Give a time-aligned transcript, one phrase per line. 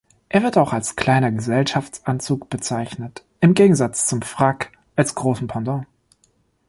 [0.29, 5.85] Er wird auch als kleiner Gesellschaftsanzug bezeichnet im Gegensatz zum Frack als großem Pendant.